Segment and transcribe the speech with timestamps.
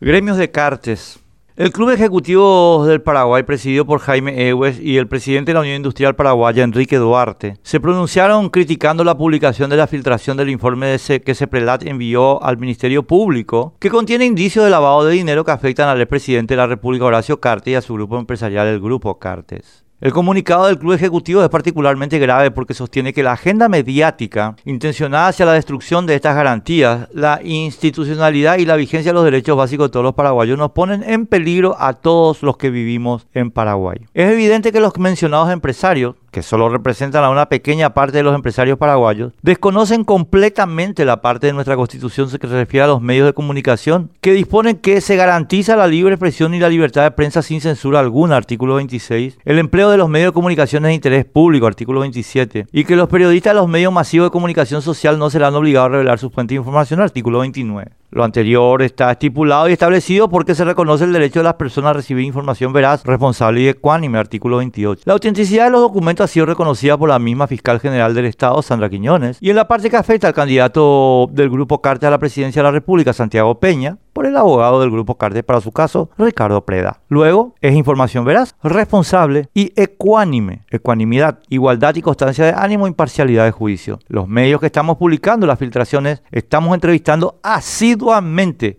[0.00, 1.18] Gremios de Cartes.
[1.56, 5.74] El Club Ejecutivo del Paraguay, presidido por Jaime Ewes y el presidente de la Unión
[5.74, 11.20] Industrial Paraguaya, Enrique Duarte, se pronunciaron criticando la publicación de la filtración del informe de
[11.20, 15.88] que Seprelat envió al Ministerio Público, que contiene indicios de lavado de dinero que afectan
[15.88, 19.87] al expresidente de la República, Horacio Cartes, y a su grupo empresarial, el Grupo Cartes.
[20.00, 25.26] El comunicado del Club Ejecutivo es particularmente grave porque sostiene que la agenda mediática intencionada
[25.26, 29.88] hacia la destrucción de estas garantías, la institucionalidad y la vigencia de los derechos básicos
[29.88, 33.98] de todos los paraguayos nos ponen en peligro a todos los que vivimos en Paraguay.
[34.14, 38.32] Es evidente que los mencionados empresarios que solo representan a una pequeña parte de los
[38.32, 43.26] empresarios paraguayos, desconocen completamente la parte de nuestra constitución que se refiere a los medios
[43.26, 47.42] de comunicación, que disponen que se garantiza la libre expresión y la libertad de prensa
[47.42, 51.66] sin censura alguna, artículo 26, el empleo de los medios de comunicación de interés público,
[51.66, 55.56] artículo 27, y que los periodistas de los medios masivos de comunicación social no serán
[55.56, 57.97] obligados a revelar sus fuentes de información, artículo 29.
[58.10, 61.92] Lo anterior está estipulado y establecido porque se reconoce el derecho de las personas a
[61.92, 65.02] recibir información veraz, responsable y ecuánime, artículo 28.
[65.04, 68.62] La autenticidad de los documentos ha sido reconocida por la misma fiscal general del Estado,
[68.62, 72.18] Sandra Quiñones, y en la parte que afecta al candidato del Grupo Carte a la
[72.18, 76.10] presidencia de la República, Santiago Peña, por el abogado del Grupo Carte para su caso,
[76.18, 77.02] Ricardo Preda.
[77.06, 80.64] Luego, es información veraz, responsable y ecuánime.
[80.70, 84.00] Ecuanimidad, igualdad y constancia de ánimo, imparcialidad de juicio.
[84.08, 87.96] Los medios que estamos publicando las filtraciones, estamos entrevistando así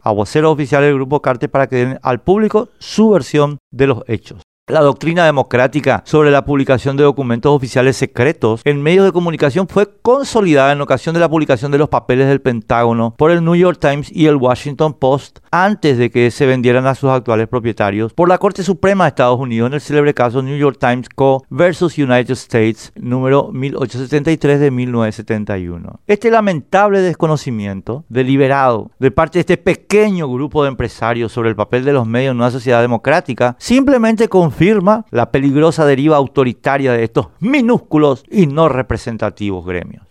[0.01, 4.03] a voceros oficiales del Grupo Carte para que den al público su versión de los
[4.07, 4.41] hechos.
[4.69, 9.89] La doctrina democrática sobre la publicación de documentos oficiales secretos en medios de comunicación fue
[10.03, 13.79] consolidada en ocasión de la publicación de los papeles del Pentágono por el New York
[13.81, 18.29] Times y el Washington Post antes de que se vendieran a sus actuales propietarios por
[18.29, 21.43] la Corte Suprema de Estados Unidos en el célebre caso New York Times Co.
[21.49, 25.99] versus United States número 1873 de 1971.
[26.05, 31.85] Este lamentable desconocimiento deliberado de parte de este pequeño grupo de empresarios sobre el papel
[31.85, 37.05] de los medios en una sociedad democrática simplemente confirma confirma la peligrosa deriva autoritaria de
[37.05, 40.05] estos minúsculos y no representativos gremios.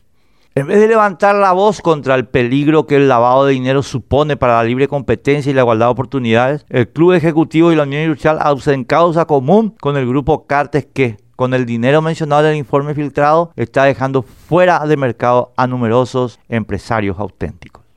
[0.54, 4.38] En vez de levantar la voz contra el peligro que el lavado de dinero supone
[4.38, 8.04] para la libre competencia y la igualdad de oportunidades, el Club Ejecutivo y la Unión
[8.04, 12.56] Industrial hacen causa común con el grupo Cartes que, con el dinero mencionado en el
[12.56, 17.87] informe filtrado, está dejando fuera de mercado a numerosos empresarios auténticos.